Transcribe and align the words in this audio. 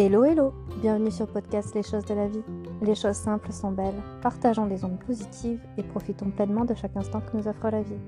Hello 0.00 0.22
hello, 0.22 0.54
bienvenue 0.80 1.10
sur 1.10 1.26
podcast 1.26 1.74
Les 1.74 1.82
choses 1.82 2.04
de 2.04 2.14
la 2.14 2.28
vie. 2.28 2.44
Les 2.82 2.94
choses 2.94 3.16
simples 3.16 3.50
sont 3.50 3.72
belles, 3.72 4.00
partageons 4.22 4.66
des 4.66 4.84
ondes 4.84 5.00
positives 5.04 5.60
et 5.76 5.82
profitons 5.82 6.30
pleinement 6.30 6.64
de 6.64 6.72
chaque 6.72 6.96
instant 6.96 7.20
que 7.20 7.36
nous 7.36 7.48
offre 7.48 7.68
la 7.68 7.82
vie. 7.82 7.98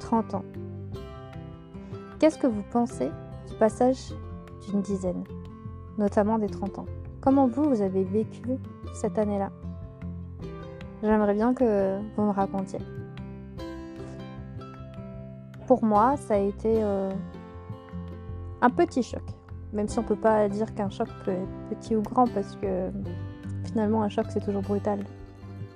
30 0.00 0.34
ans. 0.34 0.44
Qu'est-ce 2.18 2.36
que 2.36 2.46
vous 2.46 2.62
pensez 2.70 3.08
du 3.48 3.54
passage 3.58 4.12
d'une 4.68 4.82
dizaine, 4.82 5.24
notamment 5.96 6.38
des 6.38 6.48
30 6.48 6.80
ans? 6.80 6.86
Comment 7.22 7.46
vous, 7.46 7.64
vous 7.64 7.80
avez 7.80 8.04
vécu 8.04 8.58
cette 8.92 9.18
année-là? 9.18 9.50
J'aimerais 11.02 11.32
bien 11.32 11.54
que 11.54 12.00
vous 12.18 12.22
me 12.22 12.32
racontiez. 12.32 12.80
Pour 15.66 15.82
moi, 15.82 16.18
ça 16.18 16.34
a 16.34 16.38
été 16.38 16.82
euh, 16.82 17.10
un 18.60 18.68
petit 18.68 19.02
choc. 19.02 19.22
Même 19.76 19.88
si 19.88 19.98
on 19.98 20.02
peut 20.02 20.16
pas 20.16 20.48
dire 20.48 20.74
qu'un 20.74 20.88
choc 20.88 21.06
peut 21.22 21.32
être 21.32 21.68
petit 21.68 21.94
ou 21.94 22.00
grand, 22.00 22.26
parce 22.32 22.56
que 22.56 22.90
finalement, 23.64 24.02
un 24.02 24.08
choc, 24.08 24.24
c'est 24.30 24.42
toujours 24.42 24.62
brutal 24.62 25.00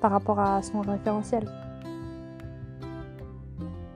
par 0.01 0.11
rapport 0.11 0.41
à 0.41 0.63
son 0.63 0.81
référentiel. 0.81 1.47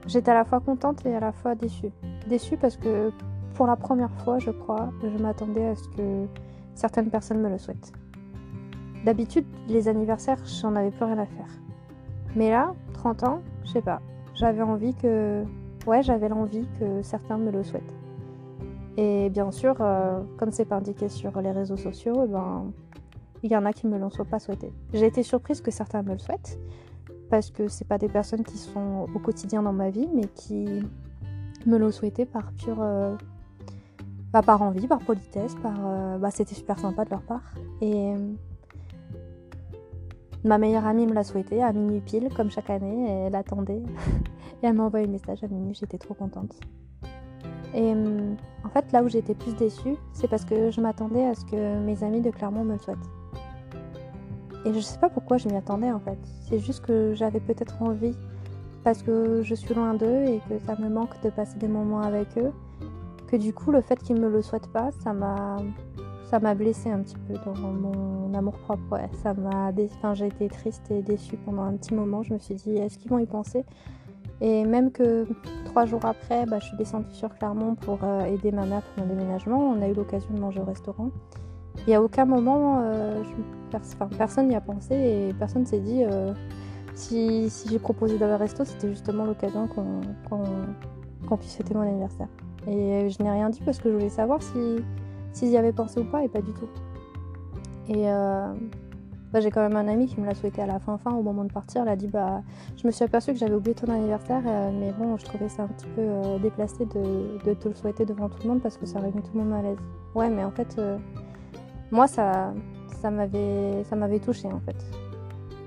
J'étais 0.05 0.29
à 0.29 0.35
la 0.35 0.45
fois 0.45 0.59
contente 0.59 1.03
et 1.07 1.15
à 1.15 1.19
la 1.19 1.31
fois 1.31 1.55
déçue. 1.55 1.89
Déçue 2.27 2.55
parce 2.55 2.77
que 2.77 3.11
pour 3.55 3.65
la 3.65 3.75
première 3.75 4.11
fois, 4.23 4.37
je 4.37 4.51
crois, 4.51 4.91
je 5.01 5.17
m'attendais 5.23 5.69
à 5.69 5.75
ce 5.75 5.87
que 5.89 6.27
certaines 6.75 7.09
personnes 7.09 7.41
me 7.41 7.49
le 7.49 7.57
souhaitent. 7.57 7.91
D'habitude, 9.05 9.45
les 9.67 9.87
anniversaires, 9.87 10.37
j'en 10.61 10.75
avais 10.75 10.91
plus 10.91 11.05
rien 11.05 11.17
à 11.17 11.25
faire. 11.25 11.49
Mais 12.35 12.51
là, 12.51 12.75
30 12.93 13.23
ans, 13.23 13.41
je 13.63 13.71
sais 13.71 13.81
pas, 13.81 14.01
j'avais 14.35 14.61
envie 14.61 14.93
que. 14.93 15.43
Ouais, 15.87 16.03
j'avais 16.03 16.29
l'envie 16.29 16.67
que 16.79 17.01
certains 17.01 17.37
me 17.37 17.49
le 17.49 17.63
souhaitent. 17.63 17.83
Et 18.97 19.29
bien 19.29 19.51
sûr, 19.51 19.75
euh, 19.79 20.21
comme 20.37 20.51
c'est 20.51 20.65
pas 20.65 20.77
indiqué 20.77 21.09
sur 21.09 21.39
les 21.41 21.51
réseaux 21.51 21.77
sociaux, 21.77 22.23
eh 22.25 22.27
ben, 22.27 22.71
il 23.43 23.51
y 23.51 23.57
en 23.57 23.65
a 23.65 23.73
qui 23.73 23.87
me 23.87 23.97
l'ont 23.97 24.09
pas 24.09 24.39
souhaité. 24.39 24.71
J'ai 24.93 25.05
été 25.05 25.21
surprise 25.21 25.61
que 25.61 25.71
certains 25.71 26.01
me 26.01 26.13
le 26.13 26.17
souhaitent, 26.17 26.59
parce 27.29 27.51
que 27.51 27.67
c'est 27.67 27.87
pas 27.87 27.97
des 27.97 28.07
personnes 28.07 28.43
qui 28.43 28.57
sont 28.57 29.07
au 29.13 29.19
quotidien 29.19 29.61
dans 29.61 29.73
ma 29.73 29.89
vie, 29.89 30.07
mais 30.13 30.27
qui 30.33 30.81
me 31.65 31.77
l'ont 31.77 31.91
souhaité 31.91 32.25
par 32.25 32.51
pure. 32.53 32.77
Euh, 32.79 33.15
bah, 34.31 34.41
par 34.41 34.61
envie, 34.61 34.87
par 34.87 34.99
politesse, 34.99 35.55
par. 35.55 35.75
Euh, 35.85 36.17
bah, 36.17 36.31
c'était 36.31 36.55
super 36.55 36.79
sympa 36.79 37.05
de 37.05 37.09
leur 37.09 37.21
part. 37.21 37.53
Et. 37.81 38.13
Ma 40.45 40.59
meilleure 40.59 40.85
amie 40.85 41.07
me 41.07 41.13
l'a 41.13 41.23
souhaité 41.23 41.63
à 41.63 41.73
minuit 41.73 42.01
pile, 42.01 42.29
comme 42.35 42.51
chaque 42.51 42.69
année, 42.69 43.09
elle 43.09 43.35
attendait. 43.35 43.81
et 44.63 44.67
elle 44.67 44.73
m'a 44.73 44.83
envoyé 44.83 45.07
un 45.07 45.09
message 45.09 45.43
à 45.43 45.47
minuit, 45.47 45.73
j'étais 45.73 45.97
trop 45.97 46.13
contente. 46.13 46.59
Et 47.73 47.95
fait, 48.81 48.91
là 48.91 49.03
où 49.03 49.07
j'étais 49.07 49.33
plus 49.33 49.55
déçue, 49.55 49.95
c'est 50.13 50.27
parce 50.27 50.45
que 50.45 50.71
je 50.71 50.81
m'attendais 50.81 51.25
à 51.25 51.33
ce 51.33 51.45
que 51.45 51.79
mes 51.79 52.03
amis 52.03 52.21
de 52.21 52.29
Clermont 52.29 52.63
me 52.63 52.73
le 52.73 52.79
souhaitent. 52.79 52.97
Et 54.65 54.73
je 54.73 54.79
sais 54.79 54.99
pas 54.99 55.09
pourquoi 55.09 55.37
je 55.37 55.47
m'y 55.47 55.55
attendais 55.55 55.91
en 55.91 55.99
fait. 55.99 56.17
C'est 56.49 56.59
juste 56.59 56.85
que 56.85 57.13
j'avais 57.13 57.39
peut-être 57.39 57.81
envie, 57.81 58.15
parce 58.83 59.01
que 59.01 59.41
je 59.43 59.55
suis 59.55 59.73
loin 59.73 59.93
d'eux 59.93 60.25
et 60.25 60.41
que 60.49 60.59
ça 60.65 60.75
me 60.75 60.89
manque 60.89 61.21
de 61.23 61.29
passer 61.29 61.57
des 61.57 61.67
moments 61.67 62.01
avec 62.01 62.27
eux, 62.37 62.51
que 63.27 63.35
du 63.37 63.53
coup 63.53 63.71
le 63.71 63.81
fait 63.81 63.97
qu'ils 63.97 64.19
me 64.19 64.29
le 64.29 64.41
souhaitent 64.41 64.71
pas, 64.71 64.91
ça 65.03 65.13
m'a 65.13 65.57
ça 66.29 66.39
m'a 66.39 66.55
blessé 66.55 66.89
un 66.89 66.99
petit 66.99 67.17
peu 67.27 67.35
dans 67.45 67.55
mon 67.55 68.33
amour 68.33 68.55
propre. 68.55 68.99
Ça 69.21 69.33
m'a, 69.33 69.71
enfin, 69.95 70.15
j'ai 70.15 70.27
été 70.27 70.47
triste 70.47 70.89
et 70.89 71.01
déçue 71.01 71.37
pendant 71.37 71.61
un 71.61 71.73
petit 71.73 71.93
moment. 71.93 72.23
Je 72.23 72.33
me 72.33 72.39
suis 72.39 72.55
dit, 72.55 72.77
est-ce 72.77 72.97
qu'ils 72.97 73.11
vont 73.11 73.19
y 73.19 73.27
penser? 73.27 73.63
Et 74.41 74.65
même 74.65 74.91
que 74.91 75.25
trois 75.65 75.85
jours 75.85 76.05
après, 76.05 76.45
bah, 76.45 76.59
je 76.59 76.65
suis 76.67 76.77
descendue 76.77 77.13
sur 77.13 77.33
Clermont 77.35 77.75
pour 77.75 77.99
euh, 78.03 78.25
aider 78.25 78.51
ma 78.51 78.65
mère 78.65 78.81
pour 78.81 79.05
mon 79.05 79.13
déménagement. 79.13 79.57
On 79.57 79.81
a 79.81 79.87
eu 79.87 79.93
l'occasion 79.93 80.33
de 80.33 80.39
manger 80.39 80.59
au 80.59 80.65
restaurant. 80.65 81.09
Et 81.87 81.95
à 81.95 82.01
aucun 82.01 82.25
moment, 82.25 82.81
euh, 82.83 83.21
personne 84.17 84.47
n'y 84.47 84.55
a 84.55 84.61
pensé 84.61 84.95
et 84.95 85.33
personne 85.33 85.61
ne 85.61 85.67
s'est 85.67 85.79
dit 85.79 86.03
euh, 86.03 86.33
si, 86.93 87.49
j'ai 87.69 87.79
proposé 87.79 88.17
d'aller 88.17 88.33
au 88.33 88.37
resto, 88.37 88.63
c'était 88.65 88.89
justement 88.89 89.25
l'occasion 89.25 89.67
qu'on 90.29 91.37
puisse 91.37 91.55
fêter 91.55 91.73
mon 91.73 91.81
anniversaire. 91.81 92.27
Et 92.67 93.09
je 93.09 93.21
n'ai 93.21 93.29
rien 93.29 93.49
dit 93.49 93.61
parce 93.63 93.77
que 93.79 93.89
je 93.89 93.93
voulais 93.93 94.09
savoir 94.09 94.41
s'ils 94.41 95.49
y 95.49 95.57
avaient 95.57 95.73
pensé 95.73 95.99
ou 95.99 96.05
pas 96.05 96.23
et 96.23 96.29
pas 96.29 96.41
du 96.41 96.51
tout. 96.53 96.67
Bah, 99.35 99.41
j'ai 99.41 99.51
quand 99.51 99.67
même 99.67 99.75
un 99.75 99.89
ami 99.89 100.07
qui 100.07 100.21
me 100.21 100.25
l'a 100.25 100.33
souhaité 100.33 100.61
à 100.61 100.65
la 100.65 100.79
fin 100.79 100.97
fin 100.97 101.11
au 101.11 101.21
moment 101.21 101.43
de 101.43 101.51
partir. 101.51 101.81
Elle 101.81 101.89
a 101.89 101.97
dit 101.97 102.07
bah 102.07 102.41
je 102.77 102.87
me 102.87 102.91
suis 102.93 103.03
aperçue 103.03 103.33
que 103.33 103.37
j'avais 103.37 103.53
oublié 103.53 103.75
ton 103.75 103.91
anniversaire, 103.91 104.41
euh, 104.47 104.71
mais 104.71 104.93
bon 104.93 105.17
je 105.17 105.25
trouvais 105.25 105.49
ça 105.49 105.63
un 105.63 105.67
petit 105.67 105.87
peu 105.87 106.03
euh, 106.03 106.39
déplacé 106.39 106.85
de, 106.85 107.53
te 107.53 107.67
le 107.67 107.75
souhaiter 107.75 108.05
devant 108.05 108.29
tout 108.29 108.37
le 108.43 108.47
monde 108.47 108.61
parce 108.61 108.77
que 108.77 108.85
ça 108.85 108.97
aurait 108.97 109.11
mis 109.11 109.21
tout 109.21 109.31
le 109.37 109.43
monde 109.43 109.59
à 109.59 109.61
l'aise. 109.61 109.77
Ouais 110.13 110.29
mais 110.29 110.45
en 110.45 110.51
fait 110.51 110.77
euh, 110.79 110.97
moi 111.91 112.07
ça 112.07 112.53
ça 113.01 113.11
m'avait 113.11 113.83
ça 113.83 113.97
m'avait 113.97 114.19
touché 114.19 114.47
en 114.47 114.61
fait 114.61 114.77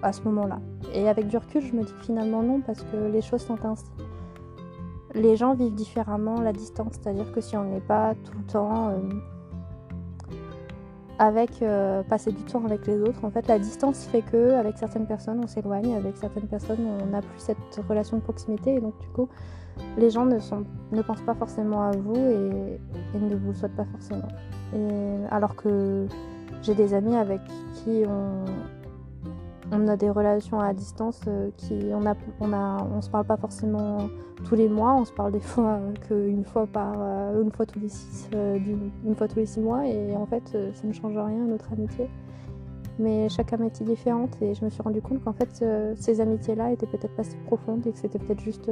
à 0.00 0.14
ce 0.14 0.22
moment-là. 0.22 0.60
Et 0.94 1.06
avec 1.06 1.28
du 1.28 1.36
recul 1.36 1.60
je 1.60 1.74
me 1.74 1.82
dis 1.82 1.92
finalement 2.00 2.42
non 2.42 2.62
parce 2.62 2.82
que 2.84 2.96
les 3.12 3.20
choses 3.20 3.42
sont 3.42 3.62
ainsi. 3.66 3.84
Les 5.12 5.36
gens 5.36 5.52
vivent 5.52 5.74
différemment 5.74 6.40
la 6.40 6.54
distance, 6.54 6.92
c'est-à-dire 6.92 7.30
que 7.32 7.42
si 7.42 7.54
on 7.54 7.64
n'est 7.64 7.80
pas 7.80 8.14
tout 8.24 8.32
le 8.38 8.44
temps 8.50 8.94
avec 11.18 11.62
euh, 11.62 12.02
passer 12.04 12.32
du 12.32 12.42
temps 12.44 12.64
avec 12.64 12.86
les 12.86 13.00
autres. 13.00 13.24
En 13.24 13.30
fait, 13.30 13.46
la 13.48 13.58
distance 13.58 14.04
fait 14.04 14.22
que 14.22 14.52
avec 14.52 14.78
certaines 14.78 15.06
personnes, 15.06 15.40
on 15.42 15.46
s'éloigne, 15.46 15.94
avec 15.94 16.16
certaines 16.16 16.46
personnes, 16.46 16.86
on 17.02 17.06
n'a 17.06 17.20
plus 17.20 17.38
cette 17.38 17.80
relation 17.88 18.18
de 18.18 18.22
proximité, 18.22 18.74
et 18.74 18.80
donc 18.80 18.98
du 19.00 19.08
coup, 19.08 19.28
les 19.96 20.10
gens 20.10 20.24
ne, 20.24 20.38
sont, 20.38 20.64
ne 20.92 21.02
pensent 21.02 21.22
pas 21.22 21.34
forcément 21.34 21.82
à 21.82 21.92
vous 21.92 22.16
et, 22.16 22.80
ne 23.18 23.34
vous 23.34 23.54
souhaitent 23.54 23.76
pas 23.76 23.86
forcément. 23.86 24.28
Et, 24.74 25.24
alors 25.30 25.56
que 25.56 26.06
j'ai 26.62 26.74
des 26.74 26.94
amis 26.94 27.16
avec 27.16 27.40
qui 27.74 28.04
on, 28.06 28.44
on 29.72 29.86
a 29.88 29.96
des 29.96 30.10
relations 30.10 30.60
à 30.60 30.72
distance 30.72 31.20
euh, 31.26 31.50
qui 31.56 31.74
on 31.92 32.06
a 32.06 32.16
on 32.90 33.00
se 33.02 33.10
parle 33.10 33.26
pas 33.26 33.36
forcément 33.36 34.08
tous 34.44 34.54
les 34.54 34.68
mois. 34.68 34.94
On 34.94 35.04
se 35.04 35.12
parle 35.12 35.32
des 35.32 35.40
fois 35.40 35.78
euh, 35.80 35.92
qu'une 36.06 36.44
fois 36.44 36.66
par 36.66 36.94
euh, 36.98 37.42
une 37.42 37.52
fois 37.52 37.66
tous 37.66 37.78
les 37.78 37.88
six 37.88 38.28
une 38.32 39.14
fois 39.14 39.28
tous 39.28 39.36
les 39.36 39.46
six 39.46 39.60
mois. 39.60 39.86
Et 39.86 40.16
en 40.16 40.26
fait 40.26 40.56
ça 40.74 40.86
ne 40.86 40.92
change 40.92 41.16
rien 41.16 41.44
notre 41.46 41.72
amitié. 41.72 42.08
Mais 42.98 43.28
chaque 43.28 43.52
amitié 43.52 43.84
différente. 43.84 44.36
Et 44.40 44.54
je 44.54 44.64
me 44.64 44.70
suis 44.70 44.82
rendu 44.82 45.00
compte 45.02 45.22
qu'en 45.22 45.32
fait 45.32 45.64
ces 45.96 46.20
amitiés 46.20 46.54
là 46.54 46.72
étaient 46.72 46.86
peut-être 46.86 47.14
pas 47.14 47.24
si 47.24 47.36
profondes 47.46 47.86
et 47.86 47.92
que 47.92 47.98
c'était 47.98 48.18
peut-être 48.18 48.40
juste 48.40 48.70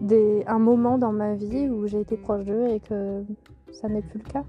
des, 0.00 0.44
un 0.46 0.58
moment 0.58 0.98
dans 0.98 1.12
ma 1.12 1.34
vie 1.34 1.68
où 1.68 1.86
j'ai 1.86 2.00
été 2.00 2.16
proche 2.16 2.44
d'eux 2.44 2.68
et 2.68 2.80
que 2.80 3.22
ça 3.72 3.88
n'est 3.88 4.02
plus 4.02 4.20
le 4.24 4.30
cas. 4.30 4.44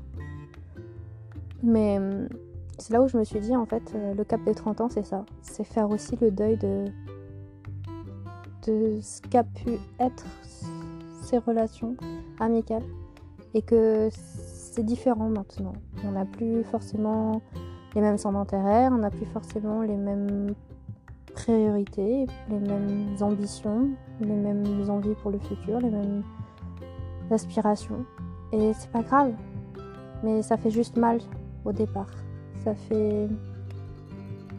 Mais 1.63 1.99
c'est 2.77 2.93
là 2.93 3.01
où 3.01 3.07
je 3.07 3.17
me 3.17 3.23
suis 3.23 3.39
dit, 3.39 3.55
en 3.55 3.65
fait, 3.65 3.93
euh, 3.95 4.13
le 4.13 4.23
cap 4.23 4.43
des 4.43 4.55
30 4.55 4.81
ans, 4.81 4.89
c'est 4.89 5.05
ça. 5.05 5.25
C'est 5.41 5.63
faire 5.63 5.89
aussi 5.89 6.17
le 6.19 6.31
deuil 6.31 6.57
de, 6.57 6.85
ce 9.01 9.21
qu'a 9.21 9.43
pu 9.43 9.77
être 9.99 10.25
ces 11.21 11.37
relations 11.37 11.95
amicales. 12.39 12.83
Et 13.53 13.61
que 13.61 14.09
c'est 14.11 14.83
différent 14.83 15.29
maintenant. 15.29 15.73
On 16.03 16.11
n'a 16.11 16.25
plus 16.25 16.63
forcément 16.63 17.41
les 17.93 18.01
mêmes 18.01 18.17
centres 18.17 18.39
d'intérêt, 18.39 18.87
on 18.87 18.97
n'a 18.97 19.11
plus 19.11 19.27
forcément 19.27 19.81
les 19.81 19.95
mêmes 19.95 20.55
priorités, 21.35 22.25
les 22.49 22.59
mêmes 22.59 23.15
ambitions, 23.21 23.89
les 24.19 24.35
mêmes 24.35 24.89
envies 24.89 25.13
pour 25.21 25.29
le 25.29 25.37
futur, 25.37 25.79
les 25.79 25.91
mêmes 25.91 26.23
aspirations. 27.29 28.03
Et 28.51 28.73
c'est 28.73 28.89
pas 28.89 29.03
grave, 29.03 29.33
mais 30.23 30.41
ça 30.41 30.57
fait 30.57 30.71
juste 30.71 30.97
mal 30.97 31.19
au 31.65 31.71
départ 31.71 32.09
ça 32.63 32.75
fait 32.75 33.27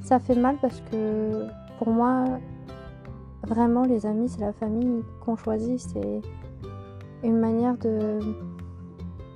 ça 0.03 0.19
fait 0.19 0.35
mal 0.35 0.57
parce 0.61 0.83
que 0.91 1.47
pour 1.79 1.89
moi 1.89 2.25
vraiment 3.43 3.83
les 3.85 4.07
amis 4.07 4.29
c'est 4.29 4.41
la 4.41 4.53
famille 4.53 5.03
qu'on 5.25 5.37
choisit. 5.37 5.81
C'est 5.81 6.21
une 7.23 7.39
manière 7.39 7.77
de 7.79 8.19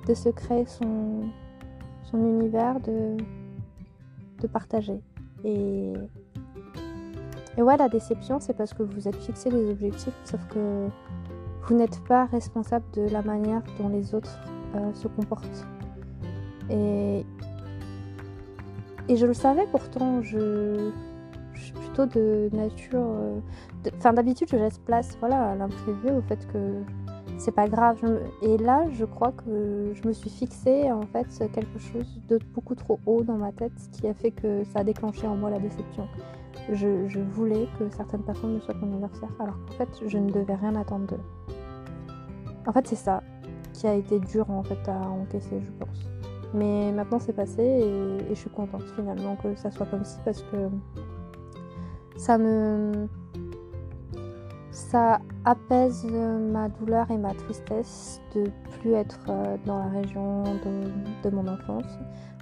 de 0.07 0.13
se 0.13 0.29
créer 0.29 0.65
son 0.65 1.23
son 2.03 2.19
univers 2.19 2.79
de 2.79 3.17
de 4.41 4.47
partager. 4.47 4.99
Et 5.43 5.93
et 7.57 7.61
ouais 7.61 7.77
la 7.77 7.89
déception 7.89 8.39
c'est 8.39 8.53
parce 8.53 8.73
que 8.73 8.83
vous 8.83 9.07
êtes 9.07 9.17
fixé 9.17 9.49
des 9.49 9.69
objectifs 9.71 10.13
sauf 10.23 10.45
que 10.47 10.87
vous 11.63 11.75
n'êtes 11.75 11.99
pas 12.05 12.25
responsable 12.25 12.85
de 12.93 13.09
la 13.09 13.21
manière 13.21 13.61
dont 13.79 13.89
les 13.89 14.15
autres 14.15 14.39
euh, 14.75 14.93
se 14.93 15.07
comportent. 15.07 15.67
Et 16.69 17.25
et 19.09 19.17
je 19.17 19.25
le 19.25 19.33
savais 19.33 19.65
pourtant, 19.71 20.21
je, 20.21 20.91
suis 21.55 21.73
plutôt 21.73 22.05
de 22.05 22.49
nature. 22.53 23.01
Euh, 23.01 23.39
enfin, 23.97 24.13
d'habitude, 24.13 24.47
je 24.49 24.55
laisse 24.55 24.77
place 24.77 25.17
voilà, 25.19 25.51
à 25.51 25.55
l'imprévu, 25.55 26.11
au 26.11 26.21
fait 26.21 26.47
que 26.53 26.83
c'est 27.39 27.51
pas 27.51 27.67
grave. 27.67 27.97
Et 28.43 28.57
là, 28.57 28.85
je 28.91 29.05
crois 29.05 29.31
que 29.31 29.91
je 29.93 30.07
me 30.07 30.13
suis 30.13 30.29
fixée 30.29 30.91
en 30.91 31.01
fait 31.01 31.27
quelque 31.51 31.79
chose 31.79 32.21
de 32.29 32.39
beaucoup 32.53 32.75
trop 32.75 32.99
haut 33.07 33.23
dans 33.23 33.37
ma 33.37 33.51
tête, 33.51 33.73
ce 33.77 33.89
qui 33.89 34.07
a 34.07 34.13
fait 34.13 34.31
que 34.31 34.63
ça 34.65 34.79
a 34.79 34.83
déclenché 34.83 35.25
en 35.25 35.35
moi 35.35 35.49
la 35.49 35.59
déception. 35.59 36.07
Je, 36.71 37.19
voulais 37.19 37.67
que 37.79 37.89
certaines 37.89 38.23
personnes 38.23 38.53
me 38.55 38.59
souhaitent 38.59 38.81
mon 38.81 38.91
anniversaire, 38.91 39.29
alors 39.39 39.55
qu'en 39.65 39.73
fait, 39.73 39.89
je 40.07 40.17
ne 40.19 40.31
devais 40.31 40.55
rien 40.55 40.75
attendre 40.75 41.07
d'eux. 41.07 41.21
En 42.67 42.71
fait, 42.73 42.85
c'est 42.87 42.95
ça 42.95 43.23
qui 43.73 43.87
a 43.87 43.95
été 43.95 44.19
dur 44.19 44.51
en 44.51 44.61
fait 44.61 44.87
à 44.87 45.09
encaisser, 45.09 45.61
je 45.61 45.71
pense. 45.83 46.18
Mais 46.53 46.91
maintenant 46.91 47.19
c'est 47.19 47.33
passé 47.33 47.61
et, 47.61 48.29
je 48.29 48.33
suis 48.33 48.49
contente 48.49 48.83
finalement 48.95 49.35
que 49.35 49.55
ça 49.55 49.71
soit 49.71 49.85
comme 49.85 50.03
ci 50.03 50.17
parce 50.25 50.41
que 50.43 50.69
ça 52.17 52.37
me 52.37 53.07
ça 54.71 55.19
apaise 55.45 56.05
ma 56.05 56.69
douleur 56.69 57.09
et 57.11 57.17
ma 57.17 57.33
tristesse 57.33 58.21
de 58.33 58.49
plus 58.79 58.93
être 58.93 59.19
euh, 59.29 59.57
dans 59.65 59.79
la 59.79 59.87
région 59.87 60.43
de, 61.23 61.29
mon 61.29 61.47
enfance 61.47 61.85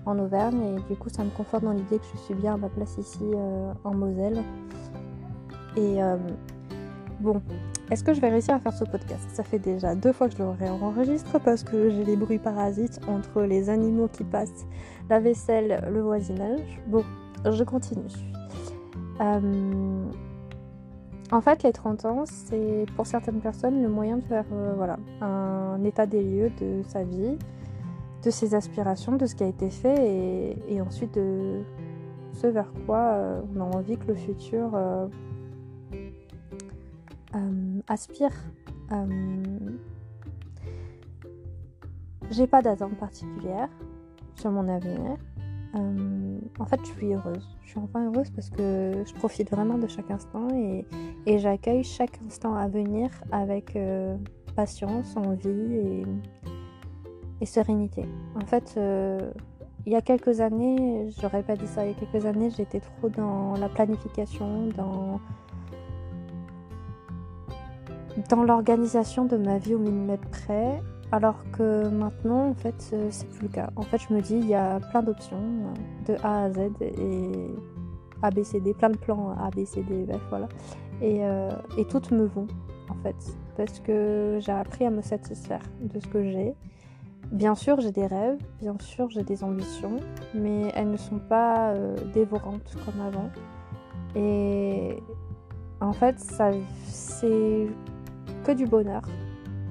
en 0.06 0.18
Auvergne 0.19 0.62
et 0.62 0.94
du 0.94 0.98
coup 0.98 1.09
ça 1.09 1.24
me 1.24 1.30
conforte 1.31 1.63
dans 1.63 1.71
l'idée 1.71 2.00
que 2.00 2.06
je 2.13 2.18
suis 2.19 2.33
bien 2.36 2.54
à 2.54 2.57
ma 2.57 2.69
place 2.69 2.98
ici 2.98 3.24
euh, 3.24 3.74
en 3.83 3.94
Moselle. 3.94 4.44
Et 5.75 6.01
euh, 6.01 6.18
bon, 7.19 7.42
est-ce 7.89 8.04
que 8.04 8.13
je 8.13 8.19
vais 8.19 8.30
réussir 8.30 8.56
à 8.56 8.60
faire 8.60 8.74
ce 8.74 8.84
podcast? 8.84 9.30
Ça 9.30 9.44
fait 9.44 9.60
déjà 9.60 9.95
deux 9.95 10.12
fois 10.12 10.28
que 10.28 10.34
je 10.34 10.44
le 10.44 10.50
réenregistre 10.50 11.39
parce 11.39 11.63
que 11.63 11.89
j'ai 11.89 12.04
les 12.04 12.18
bruits 12.18 12.39
parasites 12.39 13.00
entre 13.07 13.44
les 13.44 13.69
animaux 13.69 14.10
qui 14.10 14.25
passent, 14.25 14.66
la 15.10 15.19
vaisselle, 15.19 15.81
le 15.89 16.01
voisinage. 16.01 16.81
Bon, 16.88 17.06
je 17.50 17.63
continue. 17.63 18.04
En 21.31 21.42
fait, 21.42 21.63
les 21.63 21.72
30 21.72 22.06
ans, 22.06 22.24
c'est 22.25 22.86
pour 22.95 23.06
certaines 23.06 23.39
personnes 23.39 23.81
le 23.81 23.90
moyen 23.90 24.18
de 24.18 24.24
faire 24.24 24.45
euh, 24.54 24.74
voilà, 24.75 24.98
un 25.22 25.83
état 25.83 26.06
des 26.06 26.24
lieux 26.24 26.51
de 26.62 26.83
sa 26.88 27.04
vie, 27.04 27.38
de 28.24 28.30
ses 28.30 28.56
aspirations, 28.56 29.18
de 29.18 29.25
ce 29.25 29.36
qui 29.36 29.44
a 29.44 29.48
été 29.48 29.69
fait 29.69 30.56
et, 30.69 30.81
ensuite 30.81 31.16
de 31.16 31.63
ce 32.33 32.48
vers 32.48 32.72
quoi 32.86 33.00
euh, 33.00 33.42
on 33.56 33.62
a 33.62 33.63
envie 33.63 33.98
que 33.98 34.07
le 34.07 34.16
futur 34.16 34.72
euh, 37.35 37.81
aspire. 37.88 38.31
J'ai 42.29 42.47
pas 42.47 42.62
d'attente 42.62 42.97
particulière 42.97 43.69
sur 44.35 44.51
mon 44.51 44.68
avenir. 44.68 45.18
Euh, 45.75 46.39
en 46.59 46.65
fait, 46.65 46.79
je 46.81 46.91
suis 46.91 47.13
heureuse. 47.13 47.57
Je 47.63 47.69
suis 47.69 47.79
enfin 47.79 48.06
heureuse 48.06 48.29
parce 48.31 48.50
que 48.50 49.03
je 49.06 49.13
profite 49.13 49.51
vraiment 49.51 49.77
de 49.77 49.88
chaque 49.88 50.09
instant 50.12 50.47
et, 50.53 50.85
j'accueille 51.38 51.83
chaque 51.83 52.19
instant 52.25 52.56
à 52.56 52.68
venir 52.68 53.09
avec 53.31 53.75
euh, 53.75 54.15
patience, 54.56 55.15
envie 55.18 56.06
et, 57.41 57.45
sérénité. 57.45 58.06
En 58.35 58.45
fait, 58.45 58.73
euh, 58.77 59.31
il 59.85 59.94
y 59.94 59.95
a 59.95 60.01
quelques 60.01 60.41
années, 60.41 61.09
j'aurais 61.21 61.44
pas 61.44 61.56
dit 61.56 61.68
ça, 61.68 61.85
il 61.85 61.91
y 61.91 61.95
a 61.95 61.97
quelques 61.97 62.25
années, 62.25 62.50
j'étais 62.50 62.80
trop 62.80 63.09
dans 63.09 63.53
la 63.53 63.69
planification, 63.69 64.68
dans, 64.75 65.19
dans 68.29 68.44
l'organisation 68.44 69.25
de 69.25 69.38
ma 69.38 69.57
vie 69.57 69.75
au 69.75 69.79
millimètre 69.79 70.27
près. 70.29 70.81
Alors 71.12 71.38
que 71.53 71.88
maintenant, 71.88 72.50
en 72.50 72.53
fait, 72.53 72.75
c'est 73.12 73.29
plus 73.29 73.44
le 73.44 73.47
cas. 73.47 73.69
En 73.77 73.83
fait, 73.83 73.97
je 73.97 74.13
me 74.13 74.19
dis, 74.19 74.35
il 74.35 74.47
y 74.47 74.56
a 74.56 74.81
plein 74.91 75.01
d'options, 75.01 75.41
de 76.06 76.15
A 76.21 76.44
à 76.44 76.51
Z 76.51 76.59
et 76.81 77.31
A, 78.21 78.29
B, 78.29 78.44
C, 78.44 78.59
D, 78.59 78.74
plein 78.74 78.89
de 78.89 78.97
plans 78.97 79.29
A, 79.39 79.50
B, 79.51 79.63
C, 79.63 79.83
D, 79.83 80.03
bref, 80.06 80.21
voilà. 80.29 80.50
Et, 81.01 81.19
euh, 81.21 81.50
et 81.77 81.85
toutes 81.85 82.12
me 82.12 82.25
vont, 82.25 82.47
en 82.89 82.95
fait, 83.03 83.15
parce 83.56 83.79
que 83.79 84.39
j'ai 84.41 84.51
appris 84.51 84.85
à 84.85 84.89
me 84.89 85.01
satisfaire 85.01 85.62
de 85.80 85.97
ce 85.97 86.07
que 86.07 86.23
j'ai. 86.23 86.56
Bien 87.31 87.56
sûr, 87.56 87.80
j'ai 87.80 87.91
des 87.91 88.06
rêves, 88.06 88.39
bien 88.59 88.75
sûr, 88.80 89.09
j'ai 89.09 89.23
des 89.23 89.45
ambitions, 89.45 89.97
mais 90.33 90.71
elles 90.75 90.91
ne 90.91 90.97
sont 90.97 91.19
pas 91.19 91.69
euh, 91.69 91.95
dévorantes 92.13 92.75
comme 92.85 93.01
avant. 93.01 93.30
Et 94.15 94.97
en 95.80 95.94
fait, 95.94 96.19
ça, 96.19 96.51
c'est 96.85 97.68
du 98.55 98.65
bonheur 98.65 99.01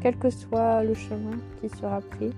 quel 0.00 0.16
que 0.16 0.30
soit 0.30 0.84
le 0.84 0.94
chemin 0.94 1.36
qui 1.60 1.68
sera 1.68 2.00
pris. 2.00 2.32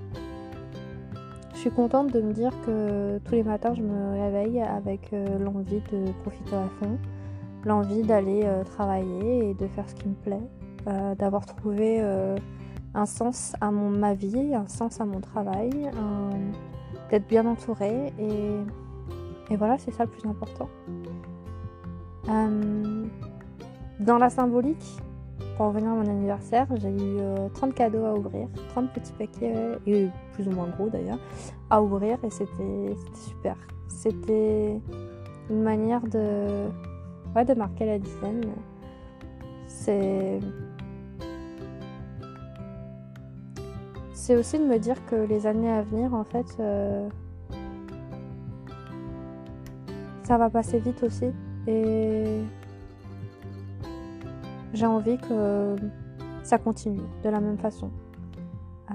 Je 1.53 1.59
suis 1.59 1.71
contente 1.71 2.13
de 2.13 2.21
me 2.21 2.33
dire 2.33 2.53
que 2.65 3.19
tous 3.25 3.33
les 3.33 3.43
matins 3.43 3.75
je 3.75 3.83
me 3.83 4.13
réveille 4.13 4.63
avec 4.63 5.13
euh, 5.13 5.39
l'envie 5.39 5.83
de 5.93 6.11
profiter 6.23 6.55
à 6.55 6.69
fond, 6.81 6.97
l'envie 7.65 8.03
d'aller 8.03 8.43
euh, 8.45 8.65
travailler 8.65 9.51
et 9.51 9.55
de 9.55 9.67
faire 9.67 9.89
ce 9.89 9.95
qui 9.97 10.09
me 10.09 10.15
plaît, 10.15 10.49
euh, 10.87 11.15
d'avoir 11.17 11.45
trouvé 11.45 12.01
un 12.95 13.07
sens 13.07 13.55
à 13.61 13.71
mon, 13.71 13.91
ma 13.91 14.15
vie, 14.15 14.55
un 14.55 14.69
sens 14.69 15.01
à 15.01 15.05
mon 15.05 15.21
travail, 15.21 15.91
d'être 17.11 17.27
bien 17.27 17.45
entourée 17.45 18.15
et, 18.19 19.53
et 19.53 19.57
voilà, 19.57 19.77
c'est 19.79 19.91
ça 19.91 20.05
le 20.05 20.11
plus 20.11 20.27
important. 20.27 20.69
dans 24.01 24.19
la 24.19 24.31
symbolique, 24.31 25.03
pour 25.59 25.67
revenir 25.67 25.91
à 25.91 25.95
mon 25.95 26.09
anniversaire, 26.09 26.69
j'ai 26.77 26.89
eu 26.89 27.19
30 27.55 27.71
euh, 27.71 27.73
cadeaux 27.73 28.05
à 28.05 28.15
ouvrir, 28.15 28.47
30 28.69 28.93
petits 28.93 29.13
paquets, 29.13 29.77
et 29.89 30.07
plus 30.33 30.47
ou 30.47 30.53
moins 30.53 30.69
gros 30.69 30.89
d'ailleurs, 30.89 31.19
à 31.69 31.83
ouvrir 31.83 32.17
et 32.23 32.31
c'était 32.31 32.95
super. 33.13 33.57
C'était 33.89 34.81
une 35.51 35.63
manière 35.63 36.03
de, 36.03 36.69
marquer 37.57 37.87
la 37.87 37.99
dizaine. 37.99 38.45
C'est. 39.67 40.39
C'est 44.13 44.37
aussi 44.37 44.59
de 44.59 44.65
me 44.65 44.79
dire 44.79 45.05
que 45.07 45.17
les 45.17 45.47
années 45.47 45.73
à 45.73 45.83
venir, 45.83 46.15
en 46.15 46.25
fait, 46.25 46.47
euh, 46.61 47.09
ça 50.23 50.39
va 50.39 50.51
passer 50.51 50.79
vite 50.79 51.03
aussi. 51.03 51.33
J'ai 54.75 54.87
envie 54.87 55.19
que 55.19 55.77
ça 56.43 56.59
continue 56.59 57.01
de 57.23 57.29
la 57.29 57.41
même 57.41 57.59
façon, 57.59 57.91
euh, 58.91 58.95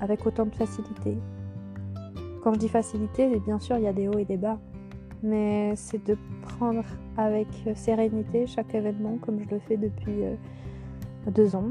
avec 0.00 0.26
autant 0.26 0.46
de 0.46 0.54
facilité. 0.54 1.16
Quand 2.42 2.52
je 2.54 2.58
dis 2.58 2.68
facilité, 2.68 3.38
bien 3.40 3.58
sûr, 3.58 3.78
il 3.78 3.84
y 3.84 3.86
a 3.86 3.92
des 3.92 4.08
hauts 4.08 4.18
et 4.18 4.24
des 4.24 4.36
bas, 4.36 4.58
mais 5.22 5.74
c'est 5.76 6.04
de 6.04 6.18
prendre 6.42 6.84
avec 7.16 7.46
sérénité 7.74 8.46
chaque 8.46 8.74
événement 8.74 9.16
comme 9.20 9.40
je 9.40 9.48
le 9.48 9.60
fais 9.60 9.76
depuis 9.76 10.24
euh, 10.24 10.34
deux 11.30 11.56
ans. 11.56 11.70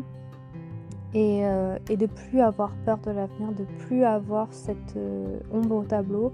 Et, 1.14 1.46
euh, 1.46 1.78
et, 1.90 1.98
de 1.98 2.06
plus 2.06 2.40
avoir 2.40 2.72
peur 2.86 2.98
de 3.00 3.12
l'avenir, 3.12 3.52
de 3.52 3.66
plus 3.80 4.06
avoir 4.06 4.48
cette 4.54 4.98
ombre 5.52 5.76
au 5.76 5.84
tableau. 5.84 6.32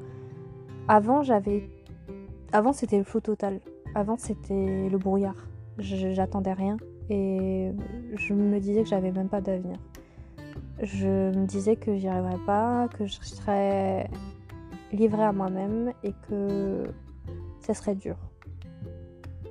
Avant, 0.87 1.23
j'avais. 1.23 1.67
Avant, 2.53 2.73
c'était 2.73 2.99
le 2.99 3.03
flou 3.03 3.19
total. 3.19 3.59
Avant, 3.95 4.17
c'était 4.17 4.87
le 4.87 4.97
brouillard. 4.99 5.47
J'attendais 5.79 6.53
rien 6.53 6.77
et 7.09 7.71
je 8.15 8.33
me 8.33 8.59
disais 8.59 8.83
que 8.83 8.89
j'avais 8.89 9.11
même 9.11 9.29
pas 9.29 9.41
d'avenir. 9.41 9.77
Je 10.81 11.07
me 11.07 11.45
disais 11.45 11.75
que 11.75 11.95
j'y 11.95 12.07
arriverais 12.07 12.43
pas, 12.45 12.87
que 12.97 13.05
je 13.05 13.19
serais 13.21 14.09
livrée 14.91 15.23
à 15.23 15.31
moi-même 15.31 15.91
et 16.03 16.13
que 16.29 16.83
ça 17.61 17.73
serait 17.73 17.95
dur. 17.95 18.15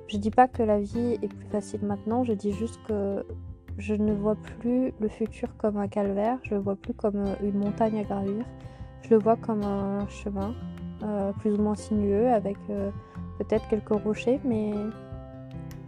Je 0.07 0.17
dis 0.17 0.31
pas 0.31 0.47
que 0.47 0.63
la 0.63 0.79
vie 0.79 1.17
est 1.21 1.27
plus 1.27 1.47
facile 1.47 1.81
maintenant, 1.85 2.23
je 2.23 2.33
dis 2.33 2.53
juste 2.53 2.79
que 2.87 3.25
je 3.77 3.93
ne 3.93 4.13
vois 4.13 4.35
plus 4.35 4.93
le 4.99 5.07
futur 5.09 5.55
comme 5.57 5.77
un 5.77 5.87
calvaire, 5.87 6.39
je 6.43 6.55
le 6.55 6.61
vois 6.61 6.75
plus 6.75 6.93
comme 6.93 7.23
une 7.43 7.59
montagne 7.59 7.99
à 7.99 8.03
gravir, 8.03 8.45
je 9.01 9.09
le 9.09 9.17
vois 9.17 9.35
comme 9.35 9.63
un 9.63 10.07
chemin 10.07 10.55
euh, 11.03 11.31
plus 11.33 11.53
ou 11.53 11.61
moins 11.61 11.75
sinueux 11.75 12.29
avec 12.29 12.57
euh, 12.69 12.89
peut-être 13.37 13.67
quelques 13.67 13.89
rochers, 13.89 14.39
mais 14.45 14.73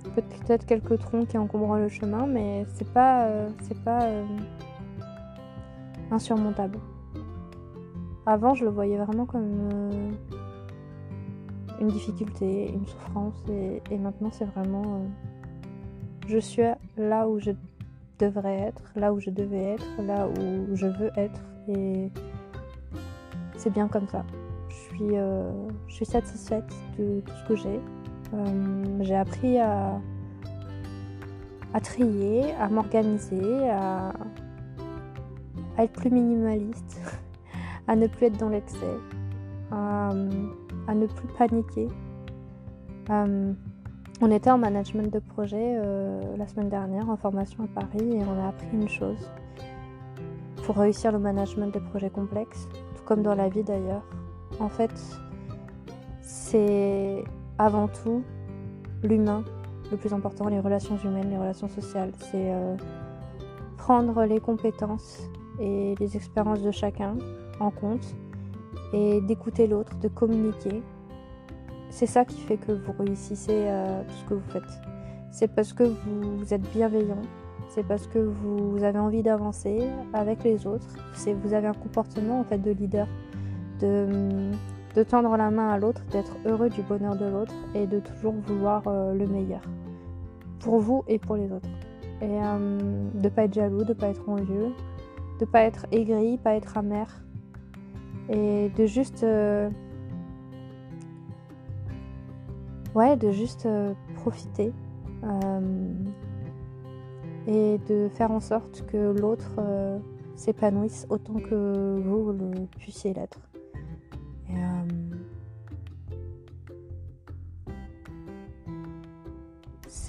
peut-être 0.03 0.65
quelques 0.65 0.97
troncs 0.99 1.27
qui 1.27 1.37
encombrent 1.37 1.77
le 1.77 1.89
chemin, 1.89 2.25
mais 2.25 2.65
c'est 2.73 2.91
pas, 2.91 3.25
euh, 3.25 3.49
c'est 3.61 3.81
pas 3.83 4.03
euh, 4.03 4.25
insurmontable. 6.11 6.79
Avant, 8.25 8.53
je 8.53 8.65
le 8.65 8.71
voyais 8.71 8.97
vraiment 8.97 9.25
comme 9.25 9.69
euh, 9.73 10.11
une 11.81 11.87
difficulté, 11.87 12.71
une 12.71 12.85
souffrance, 12.85 13.43
et, 13.49 13.97
maintenant, 13.97 14.29
c'est 14.31 14.45
vraiment. 14.45 15.01
je 16.27 16.37
suis 16.37 16.63
là 16.97 17.27
où 17.27 17.39
je 17.39 17.51
devrais 18.19 18.59
être, 18.59 18.83
là 18.95 19.13
où 19.13 19.19
je 19.19 19.29
devais 19.29 19.73
être, 19.73 20.01
là 20.01 20.27
où 20.27 20.75
je 20.75 20.85
veux 20.85 21.11
être, 21.17 21.41
et 21.67 22.11
c'est 23.57 23.71
bien 23.71 23.87
comme 23.87 24.07
ça. 24.07 24.25
Je 24.69 24.75
suis, 24.75 25.15
je 25.87 25.93
suis 25.93 26.05
satisfaite 26.05 26.71
de 26.97 27.21
tout 27.21 27.33
ce 27.43 27.47
que 27.47 27.55
j'ai. 27.55 27.79
Euh, 28.33 28.97
j'ai 29.01 29.15
appris 29.15 29.57
à, 29.59 29.99
trier, 31.81 32.53
à 32.59 32.69
m'organiser, 32.69 33.69
à, 33.69 34.13
être 35.77 35.93
plus 35.93 36.09
minimaliste, 36.09 36.99
à 37.87 37.95
ne 37.95 38.07
plus 38.07 38.27
être 38.27 38.37
dans 38.37 38.49
l'excès, 38.49 38.97
à, 39.71 40.11
ne 40.13 41.05
plus 41.07 41.27
paniquer. 41.37 41.87
Euh, 43.09 43.53
on 44.21 44.31
était 44.31 44.51
en 44.51 44.57
management 44.57 45.11
de 45.11 45.19
projet 45.19 45.77
euh, 45.77 46.35
la 46.35 46.45
semaine 46.45 46.69
dernière 46.69 47.09
en 47.09 47.15
formation 47.15 47.63
à 47.63 47.81
Paris 47.81 48.17
et 48.17 48.23
on 48.23 48.43
a 48.43 48.49
appris 48.49 48.67
une 48.73 48.89
chose. 48.89 49.31
Pour 50.65 50.75
réussir 50.75 51.11
le 51.11 51.19
management 51.19 51.73
des 51.73 51.79
projets 51.79 52.09
complexes, 52.09 52.67
tout 52.95 53.03
comme 53.05 53.23
dans 53.23 53.33
la 53.33 53.47
vie 53.47 53.63
d'ailleurs, 53.63 54.03
en 54.59 54.67
fait, 54.67 54.91
c'est 56.21 57.23
avant 57.59 57.89
tout 57.89 58.23
l'humain, 59.03 59.43
le 59.91 59.97
plus 59.97 60.13
important, 60.13 60.47
les 60.47 60.59
relations 60.59 60.97
humaines, 61.03 61.29
les 61.29 61.37
relations 61.37 61.67
sociales. 61.67 62.11
C'est 62.17 62.53
euh, 62.53 62.75
prendre 63.77 64.23
les 64.23 64.39
compétences 64.39 65.29
et 65.59 65.93
les 65.99 66.15
expériences 66.15 66.61
de 66.61 66.71
chacun 66.71 67.15
en 67.59 67.69
compte 67.69 68.15
et 68.93 69.21
d'écouter 69.21 69.67
l'autre, 69.67 69.97
de 69.99 70.07
communiquer. 70.07 70.81
C'est 71.89 72.05
ça 72.05 72.23
qui 72.23 72.39
fait 72.39 72.57
que 72.57 72.71
vous 72.71 72.93
réussissez 72.97 73.65
euh, 73.67 74.03
tout 74.03 74.15
ce 74.15 74.29
que 74.29 74.33
vous 74.35 74.49
faites. 74.51 74.81
C'est 75.31 75.53
parce 75.53 75.73
que 75.73 75.83
vous 75.83 76.53
êtes 76.53 76.61
bienveillant, 76.71 77.21
c'est 77.69 77.85
parce 77.85 78.07
que 78.07 78.19
vous 78.19 78.83
avez 78.83 78.99
envie 78.99 79.21
d'avancer 79.21 79.83
avec 80.13 80.43
les 80.43 80.65
autres, 80.65 80.87
vous 81.43 81.53
avez 81.53 81.67
un 81.67 81.73
comportement 81.73 82.39
en 82.39 82.43
fait 82.43 82.57
de 82.57 82.71
leader, 82.71 83.07
de, 83.79 84.51
de 84.95 85.03
tendre 85.03 85.35
la 85.37 85.51
main 85.51 85.69
à 85.69 85.77
l'autre, 85.77 86.01
d'être 86.11 86.35
heureux 86.45 86.69
du 86.69 86.81
bonheur 86.81 87.15
de 87.15 87.25
l'autre 87.25 87.53
et 87.75 87.85
de 87.85 87.99
toujours 87.99 88.33
vouloir 88.33 88.83
euh, 88.87 89.13
le 89.13 89.27
meilleur 89.27 89.61
pour 90.59 90.79
vous 90.79 91.03
et 91.07 91.19
pour 91.19 91.35
les 91.35 91.51
autres. 91.51 91.69
Et 92.21 92.25
euh, 92.25 92.77
de 93.13 93.29
pas 93.29 93.43
être 93.43 93.53
jaloux, 93.53 93.83
de 93.83 93.93
pas 93.93 94.07
être 94.07 94.27
envieux, 94.27 94.73
de 95.39 95.45
pas 95.45 95.61
être 95.61 95.85
aigri, 95.91 96.37
pas 96.37 96.55
être 96.55 96.77
amer 96.77 97.07
et 98.29 98.69
de 98.69 98.85
juste 98.85 99.23
euh, 99.23 99.69
ouais, 102.93 103.15
de 103.15 103.31
juste 103.31 103.67
profiter 104.15 104.71
et 107.47 107.79
de 107.87 108.09
faire 108.09 108.31
en 108.31 108.39
sorte 108.39 108.85
que 108.87 109.19
l'autre 109.19 109.59
s'épanouisse 110.35 111.05
autant 111.09 111.35
que 111.35 111.99
vous 111.99 112.31
le 112.31 112.65
puissiez 112.77 113.13
l'être. 113.13 113.48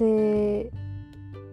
C'est 0.00 0.70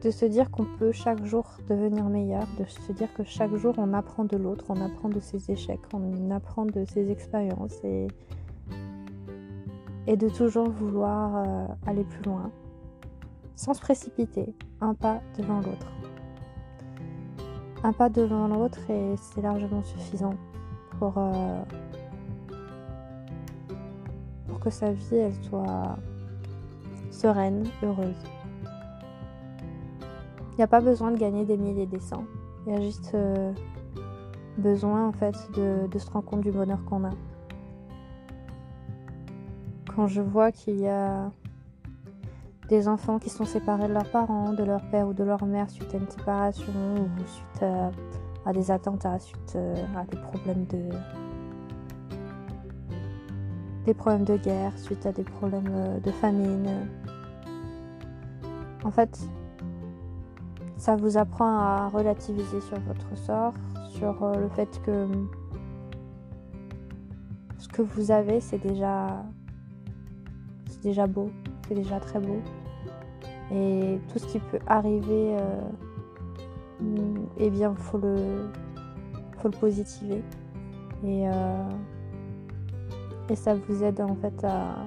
de 0.03 0.11
se 0.11 0.25
dire 0.25 0.49
qu'on 0.51 0.63
peut 0.63 0.93
chaque 0.93 1.21
jour 1.25 1.45
devenir 1.67 2.05
meilleur, 2.05 2.47
de 2.57 2.63
se 2.63 2.93
dire 2.93 3.13
que 3.13 3.23
chaque 3.25 3.53
jour 3.55 3.73
on 3.77 3.93
apprend 3.93 4.23
de 4.23 4.37
l'autre, 4.37 4.63
on 4.69 4.79
apprend 4.79 5.09
de 5.09 5.19
ses 5.19 5.51
échecs, 5.51 5.81
on 5.93 6.31
apprend 6.31 6.65
de 6.65 6.85
ses 6.85 7.11
expériences 7.11 7.77
et, 7.83 8.07
et 10.07 10.15
de 10.15 10.29
toujours 10.29 10.69
vouloir 10.69 11.35
euh, 11.35 11.65
aller 11.85 12.05
plus 12.05 12.23
loin 12.23 12.49
sans 13.57 13.73
se 13.73 13.81
précipiter, 13.81 14.53
un 14.79 14.93
pas 14.93 15.19
devant 15.37 15.57
l'autre. 15.57 15.91
Un 17.83 17.91
pas 17.91 18.07
devant 18.07 18.47
l'autre 18.47 18.79
et 18.89 19.15
c'est 19.17 19.41
largement 19.41 19.83
suffisant 19.83 20.35
pour, 20.99 21.15
euh, 21.17 21.63
pour 24.47 24.59
que 24.61 24.69
sa 24.69 24.93
vie 24.93 25.15
elle 25.15 25.43
soit 25.43 25.97
sereine, 27.11 27.65
heureuse. 27.83 28.36
Il 30.57 30.61
n'y 30.61 30.63
a 30.63 30.67
pas 30.67 30.81
besoin 30.81 31.11
de 31.11 31.19
gagner 31.19 31.45
des 31.45 31.55
milliers 31.55 31.83
et 31.83 31.85
des 31.85 31.99
cents. 31.99 32.23
Il 32.65 32.73
y 32.73 32.75
a 32.75 32.81
juste 32.81 33.11
euh, 33.13 33.53
besoin 34.57 35.07
en 35.07 35.11
fait 35.11 35.35
de, 35.55 35.99
se 35.99 36.09
rendre 36.09 36.25
compte 36.25 36.41
du 36.41 36.51
bonheur 36.51 36.83
qu'on 36.85 37.03
a. 37.03 37.11
Quand 39.95 40.07
je 40.07 40.19
vois 40.19 40.51
qu'il 40.51 40.79
y 40.79 40.87
a 40.87 41.29
des 42.69 42.87
enfants 42.87 43.19
qui 43.19 43.29
sont 43.29 43.45
séparés 43.45 43.87
de 43.87 43.93
leurs 43.93 44.09
parents, 44.09 44.51
de 44.51 44.63
leur 44.63 44.81
père 44.89 45.07
ou 45.07 45.13
de 45.13 45.23
leur 45.23 45.45
mère 45.45 45.69
suite 45.69 45.93
à 45.93 45.97
une 45.97 46.09
séparation 46.09 46.73
ou 46.73 47.07
suite 47.27 47.63
à, 48.43 48.51
des 48.51 48.71
attentats, 48.71 49.19
suite 49.19 49.53
euh, 49.55 49.75
à 49.95 50.05
des 50.05 50.17
problèmes 50.17 50.65
de 50.65 50.89
des 53.85 53.93
problèmes 53.93 54.25
de 54.25 54.37
guerre, 54.37 54.75
suite 54.75 55.05
à 55.05 55.11
des 55.11 55.23
problèmes 55.23 55.69
euh, 55.69 55.99
de 55.99 56.11
famine. 56.11 56.67
En 58.83 58.89
fait, 58.89 59.19
ça 60.87 60.95
vous 60.95 61.17
apprend 61.17 61.49
à 61.49 61.89
relativiser 61.89 62.61
sur 62.61 62.79
votre 62.79 63.17
sort, 63.17 63.53
sur 63.89 64.23
euh, 64.23 64.35
le 64.39 64.47
fait 64.47 64.81
que 64.85 65.05
ce 67.57 67.67
que 67.67 67.81
vous 67.81 68.09
avez, 68.09 68.39
c'est 68.39 68.57
déjà 68.57 69.21
c'est 70.69 70.81
déjà 70.81 71.05
beau, 71.05 71.29
c'est 71.67 71.75
déjà 71.75 71.99
très 71.99 72.21
beau. 72.21 72.39
Et 73.51 73.99
tout 74.07 74.17
ce 74.17 74.27
qui 74.27 74.39
peut 74.39 74.59
arriver, 74.65 75.35
euh, 75.37 75.61
eh 77.37 77.49
bien, 77.49 77.75
faut 77.75 77.97
le, 77.97 78.49
faut 79.39 79.49
le 79.49 79.57
positiver. 79.57 80.23
Et, 81.03 81.27
euh, 81.27 81.69
et 83.27 83.35
ça 83.35 83.55
vous 83.55 83.83
aide 83.83 83.99
en 83.99 84.15
fait 84.15 84.41
à, 84.45 84.85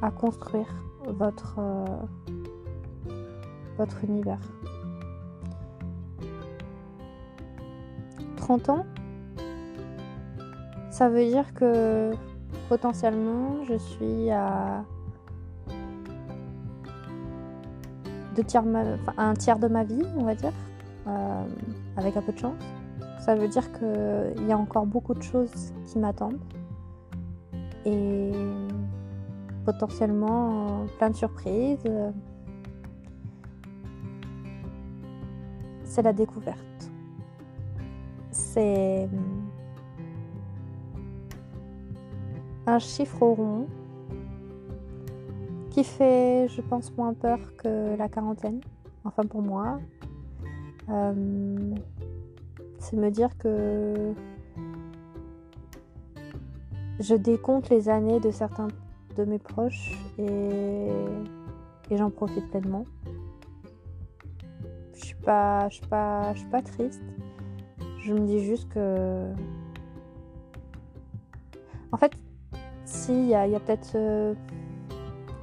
à 0.00 0.10
construire 0.10 0.72
votre, 1.06 1.56
euh, 1.58 2.31
votre 3.82 4.04
univers. 4.04 4.38
30 8.36 8.68
ans, 8.68 8.86
ça 10.90 11.08
veut 11.08 11.24
dire 11.24 11.52
que 11.54 12.12
potentiellement 12.68 13.64
je 13.64 13.74
suis 13.74 14.30
à 14.30 14.84
tiers 18.40 18.64
un 19.18 19.34
tiers 19.34 19.58
de 19.58 19.66
ma 19.66 19.82
vie, 19.82 20.04
on 20.16 20.24
va 20.24 20.36
dire, 20.36 20.52
euh, 21.08 21.44
avec 21.96 22.16
un 22.16 22.22
peu 22.22 22.32
de 22.32 22.38
chance. 22.38 22.54
Ça 23.18 23.34
veut 23.34 23.48
dire 23.48 23.64
qu'il 23.72 24.46
y 24.46 24.52
a 24.52 24.58
encore 24.58 24.86
beaucoup 24.86 25.14
de 25.14 25.22
choses 25.22 25.72
qui 25.86 25.98
m'attendent 25.98 26.40
et 27.84 28.30
potentiellement 29.64 30.86
plein 30.98 31.10
de 31.10 31.16
surprises. 31.16 31.84
C'est 35.92 36.00
la 36.00 36.14
découverte. 36.14 36.90
C'est 38.30 39.10
un 42.66 42.78
chiffre 42.78 43.26
rond 43.26 43.66
qui 45.68 45.84
fait, 45.84 46.48
je 46.48 46.62
pense, 46.62 46.96
moins 46.96 47.12
peur 47.12 47.38
que 47.58 47.94
la 47.94 48.08
quarantaine, 48.08 48.62
enfin 49.04 49.24
pour 49.24 49.42
moi. 49.42 49.80
Euh, 50.88 51.74
c'est 52.78 52.96
me 52.96 53.10
dire 53.10 53.36
que 53.36 54.14
je 57.00 57.14
décompte 57.14 57.68
les 57.68 57.90
années 57.90 58.18
de 58.18 58.30
certains 58.30 58.68
de 59.14 59.26
mes 59.26 59.38
proches 59.38 59.92
et, 60.18 60.88
j'en 61.90 62.08
profite 62.08 62.48
pleinement. 62.48 62.86
Je 65.22 65.26
pas, 65.26 65.68
je 65.68 65.74
suis 65.76 65.86
pas, 65.86 66.34
je 66.34 66.40
suis 66.40 66.48
pas 66.48 66.62
triste. 66.62 67.02
Je 68.00 68.12
me 68.12 68.26
dis 68.26 68.44
juste 68.44 68.68
que, 68.70 69.30
en 71.92 71.96
fait, 71.96 72.12
si 72.84 73.12
il 73.12 73.28
y 73.28 73.34
a, 73.34 73.60
peut-être 73.60 73.92
euh, 73.94 74.34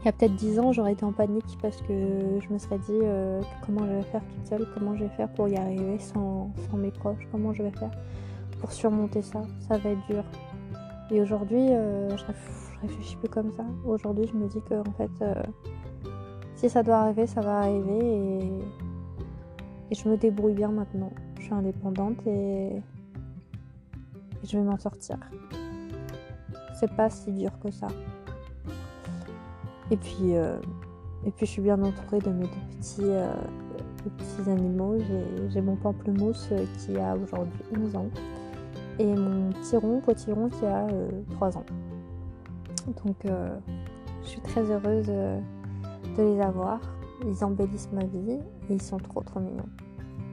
il 0.01 0.05
y 0.05 0.09
a 0.09 0.11
peut-être 0.11 0.35
10 0.35 0.59
ans, 0.59 0.73
j'aurais 0.73 0.91
été 0.91 1.05
en 1.05 1.13
panique 1.13 1.57
parce 1.61 1.81
que 1.81 2.39
je 2.41 2.53
me 2.53 2.57
serais 2.57 2.77
dit 2.79 2.99
euh, 3.03 3.41
comment 3.65 3.85
je 3.85 3.93
vais 3.93 4.01
faire 4.03 4.21
toute 4.21 4.45
seule, 4.47 4.67
comment 4.73 4.95
je 4.95 5.05
vais 5.05 5.09
faire 5.11 5.29
pour 5.29 5.47
y 5.47 5.55
arriver 5.55 5.97
sans, 5.99 6.51
mes 6.73 6.91
proches, 6.91 7.25
comment 7.31 7.53
je 7.53 7.63
vais 7.63 7.71
faire 7.71 7.91
pour 8.59 8.73
surmonter 8.73 9.21
ça. 9.21 9.41
Ça 9.67 9.77
va 9.77 9.91
être 9.91 10.05
dur. 10.07 10.25
Et 11.11 11.21
aujourd'hui, 11.21 11.71
euh, 11.71 12.09
je, 12.17 12.23
réfléchis 12.81 13.15
plus 13.15 13.29
comme 13.29 13.53
ça. 13.55 13.63
Aujourd'hui, 13.85 14.27
je 14.27 14.33
me 14.33 14.47
dis 14.49 14.61
que 14.69 14.75
en 14.75 14.91
fait, 14.97 15.11
euh, 15.21 15.33
si 16.55 16.69
ça 16.69 16.83
doit 16.83 16.97
arriver, 16.97 17.25
ça 17.25 17.39
va 17.39 17.59
arriver 17.59 17.99
et, 17.99 18.51
et 19.91 19.95
je 19.95 20.07
me 20.07 20.17
débrouille 20.17 20.53
bien 20.53 20.69
maintenant. 20.69 21.11
Je 21.37 21.43
suis 21.43 21.53
indépendante 21.53 22.25
et, 22.27 22.81
je 24.43 24.57
vais 24.57 24.63
m'en 24.63 24.77
sortir. 24.77 25.17
C'est 26.79 26.91
pas 26.95 27.09
si 27.09 27.31
dur 27.31 27.51
que 27.59 27.71
ça. 27.71 27.87
Et 29.91 29.97
puis, 29.97 30.35
euh, 30.35 30.57
et 31.25 31.31
puis 31.31 31.45
je 31.45 31.51
suis 31.51 31.61
bien 31.61 31.81
entourée 31.81 32.19
de 32.19 32.29
mes 32.29 32.45
deux 32.45 32.77
petits, 32.77 33.01
euh, 33.01 33.33
petits 34.17 34.49
animaux. 34.49 34.97
J'ai 35.49 35.61
mon 35.61 35.75
pamplemousse 35.75 36.49
euh, 36.51 36.65
qui 36.77 36.97
a 36.97 37.15
aujourd'hui 37.15 37.59
11 37.77 37.95
ans 37.95 38.09
et 38.99 39.05
mon 39.05 39.49
petit 39.49 39.77
rond, 39.77 39.99
potiron 40.01 40.49
qui 40.49 40.65
a 40.65 40.87
3 41.31 41.57
ans. 41.57 41.65
Donc 43.03 43.15
je 43.23 44.27
suis 44.27 44.41
très 44.41 44.61
heureuse 44.61 45.07
de 45.07 45.41
les 46.17 46.41
avoir. 46.41 46.79
Ils 47.25 47.43
embellissent 47.43 47.91
ma 47.91 48.05
vie 48.05 48.31
et 48.69 48.73
ils 48.73 48.81
sont 48.81 48.97
trop 48.97 49.21
trop 49.21 49.39
mignons. 49.39 49.69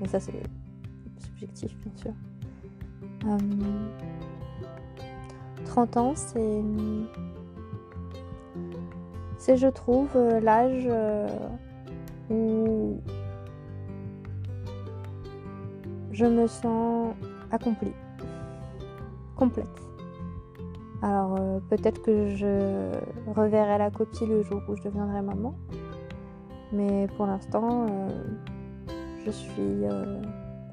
Mais 0.01 0.09
ça 0.09 0.21
c'est 0.21 0.43
subjectif 1.19 1.77
bien 1.81 1.93
sûr. 1.97 2.13
30 5.65 5.97
ans 5.97 6.13
c'est 6.15 6.63
c'est, 9.47 9.57
je 9.57 9.69
trouve, 9.69 10.09
euh, 10.17 10.41
l'âge 10.41 10.89
euh, 10.89 11.29
où 12.31 13.01
je 16.11 16.25
me 16.25 16.49
sens 16.49 17.15
accomplie, 17.53 17.93
complète. 19.37 19.69
Alors 21.01 21.37
euh, 21.39 21.61
peut-être 21.71 22.03
que 22.03 22.35
je 22.35 22.91
reverrai 23.37 23.79
la 23.79 23.93
copie 23.93 24.27
le 24.27 24.43
jour 24.43 24.61
où 24.69 24.75
je 24.75 24.83
deviendrai 24.83 25.23
maman, 25.23 25.55
mais 26.73 27.07
pour 27.17 27.27
l'instant, 27.27 27.87
je 29.25 29.31
suis 29.31 29.85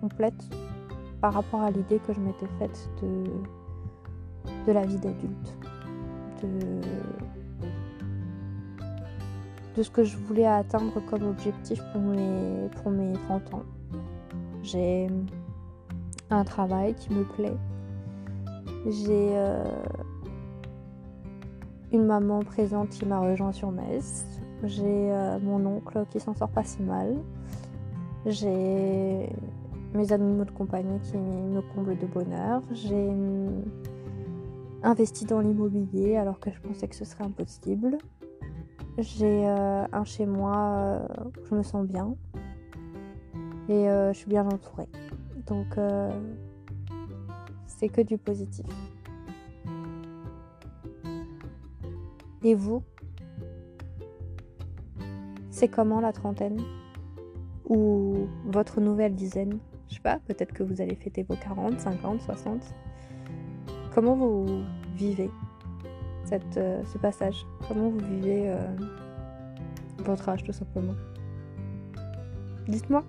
complète 0.02 0.44
par 1.22 1.34
rapport 1.34 1.62
à 1.62 1.72
l'idée 1.72 2.00
que 2.00 2.14
je 2.14 2.20
m'étais 2.20 2.48
faite 2.60 2.90
de, 3.02 3.24
de 4.68 4.72
la 4.72 4.86
vie 4.86 4.98
d'adulte, 4.98 5.58
de, 6.42 6.82
de 9.76 9.84
ce 9.84 9.90
que 9.90 10.04
je 10.04 10.18
voulais 10.18 10.46
atteindre 10.46 11.00
comme 11.10 11.24
objectif 11.24 11.82
pour 11.92 12.02
mes, 12.02 12.70
pour 12.82 12.92
mes 12.92 13.14
30 13.28 13.54
ans. 13.54 13.64
J'ai 14.62 15.08
un 16.30 16.44
travail 16.44 16.94
qui 16.96 17.14
me 17.14 17.24
plaît. 17.24 17.58
J'ai 18.86 19.30
euh, 19.38 19.64
une 21.92 22.06
maman 22.06 22.40
présente 22.40 22.90
qui 22.90 23.06
m'a 23.06 23.20
rejoint 23.20 23.52
sur 23.52 23.72
Metz. 23.72 24.26
J'ai 24.64 25.12
euh, 25.12 25.40
mon 25.40 25.66
oncle 25.66 26.06
qui 26.10 26.20
s'en 26.20 26.34
sort 26.34 26.50
pas 26.50 26.64
si 26.64 26.82
mal. 26.82 27.18
J'ai 28.26 29.30
mes 29.94 30.12
animaux 30.14 30.46
de 30.46 30.52
compagnie 30.52 31.00
qui 31.02 31.18
me 31.18 31.62
comblent 31.74 31.98
de 31.98 32.06
bonheur. 32.06 32.62
J'ai 32.72 33.12
investi 34.82 35.26
dans 35.26 35.42
l'immobilier 35.42 36.16
alors 36.16 36.40
que 36.40 36.50
je 36.52 36.60
pensais 36.62 36.88
que 36.88 36.96
ce 36.96 37.04
serait 37.04 37.26
impossible. 37.26 37.98
J'ai 38.98 39.48
euh, 39.48 39.86
un 39.92 40.04
chez 40.04 40.26
moi 40.26 41.02
où 41.26 41.46
je 41.46 41.56
me 41.56 41.64
sens 41.64 41.86
bien 41.86 42.16
et 43.68 43.86
je 43.86 44.14
suis 44.14 44.28
bien 44.28 44.46
entourée. 44.46 44.88
Donc 45.48 45.78
c'est 47.68 47.90
que 47.90 48.02
du 48.02 48.18
positif. 48.18 48.66
Et 52.44 52.56
vous? 52.56 52.84
C'est 55.54 55.68
comment 55.68 56.02
la 56.02 56.12
trentaine? 56.12 56.60
Ou 57.70 58.28
votre 58.44 58.82
nouvelle 58.82 59.14
dizaine? 59.14 59.60
Je 59.88 59.94
sais 59.94 60.02
pas, 60.02 60.18
peut-être 60.28 60.52
que 60.52 60.64
vous 60.64 60.82
allez 60.82 60.96
fêter 60.96 61.22
vos 61.22 61.36
40, 61.36 61.80
50, 61.80 62.22
60. 62.22 62.74
Comment 63.94 64.16
vous 64.16 64.64
vivez 64.96 65.30
euh, 66.58 66.82
ce 66.92 66.98
passage? 66.98 67.46
Comment 67.68 67.90
vous 67.90 68.00
vivez 68.00 68.50
euh, 68.50 68.56
votre 70.00 70.28
âge 70.28 70.44
tout 70.44 70.54
simplement? 70.54 70.96
Dites-moi. 72.68 73.04